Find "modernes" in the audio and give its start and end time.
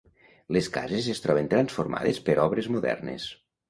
2.79-3.35